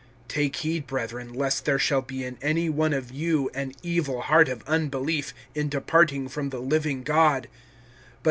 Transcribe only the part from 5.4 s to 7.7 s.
in departing from the living God.